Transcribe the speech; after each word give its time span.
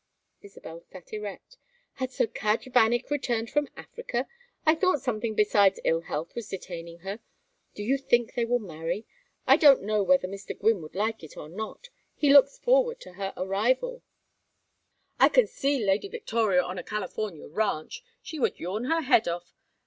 Isabel 0.41 0.79
sat 0.91 1.13
erect. 1.13 1.57
"Has 1.97 2.15
Sir 2.15 2.25
Cadge 2.25 2.71
Vanneck 2.73 3.11
returned 3.11 3.51
from 3.51 3.67
Africa? 3.77 4.27
I 4.65 4.73
thought 4.73 4.99
something 4.99 5.35
besides 5.35 5.79
ill 5.83 6.01
health 6.01 6.33
was 6.33 6.49
detaining 6.49 7.01
her. 7.01 7.19
Do 7.75 7.83
you 7.83 7.99
think 7.99 8.33
they 8.33 8.43
will 8.45 8.57
marry? 8.57 9.05
I 9.45 9.57
don't 9.57 9.83
know 9.83 10.01
whether 10.01 10.27
Mr. 10.27 10.57
Gwynne 10.57 10.81
would 10.81 10.95
like 10.95 11.23
it 11.23 11.37
or 11.37 11.49
not. 11.49 11.89
He 12.15 12.33
looks 12.33 12.57
forward 12.57 12.99
to 13.01 13.13
her 13.13 13.31
arrival" 13.37 14.01
"I 15.19 15.29
can 15.29 15.45
see 15.45 15.85
Lady 15.85 16.07
Victoria 16.07 16.63
on 16.63 16.79
a 16.79 16.83
California 16.83 17.47
ranch! 17.47 18.03
She 18.23 18.39
would 18.39 18.59
yawn 18.59 18.85
her 18.85 19.01
head 19.01 19.27
off. 19.27 19.53